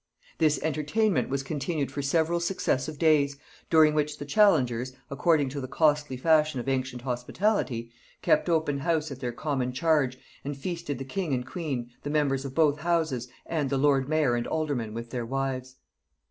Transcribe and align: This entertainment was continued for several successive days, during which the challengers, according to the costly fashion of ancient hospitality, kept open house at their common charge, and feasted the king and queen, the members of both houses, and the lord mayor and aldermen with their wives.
This 0.39 0.59
entertainment 0.63 1.29
was 1.29 1.43
continued 1.43 1.91
for 1.91 2.01
several 2.01 2.39
successive 2.39 2.97
days, 2.97 3.37
during 3.69 3.93
which 3.93 4.17
the 4.17 4.25
challengers, 4.25 4.93
according 5.11 5.49
to 5.49 5.61
the 5.61 5.67
costly 5.67 6.17
fashion 6.17 6.59
of 6.59 6.67
ancient 6.67 7.03
hospitality, 7.03 7.91
kept 8.23 8.49
open 8.49 8.79
house 8.79 9.11
at 9.11 9.19
their 9.19 9.31
common 9.31 9.71
charge, 9.71 10.17
and 10.43 10.57
feasted 10.57 10.97
the 10.97 11.05
king 11.05 11.35
and 11.35 11.45
queen, 11.45 11.91
the 12.01 12.09
members 12.09 12.45
of 12.45 12.55
both 12.55 12.79
houses, 12.79 13.27
and 13.45 13.69
the 13.69 13.77
lord 13.77 14.09
mayor 14.09 14.33
and 14.33 14.47
aldermen 14.47 14.95
with 14.95 15.11
their 15.11 15.23
wives. 15.23 15.75